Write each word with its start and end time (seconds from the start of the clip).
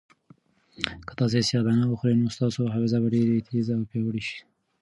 که 1.07 1.11
تاسي 1.19 1.39
سیاه 1.47 1.63
دانه 1.67 1.85
وخورئ 1.87 2.15
نو 2.21 2.27
ستاسو 2.35 2.61
حافظه 2.73 2.97
به 3.03 3.07
ډېره 3.13 3.45
تېزه 3.47 3.73
او 3.77 3.83
پیاوړې 3.91 4.21
شي. 4.27 4.39